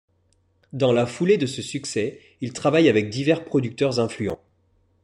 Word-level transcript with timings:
Dans 0.73 0.93
la 0.93 1.05
foulée 1.05 1.37
de 1.37 1.45
ce 1.45 1.61
succès, 1.61 2.19
il 2.41 2.53
travaille 2.53 2.89
avec 2.89 3.11
divers 3.11 3.45
producteurs 3.45 3.99
influents. 3.99 4.41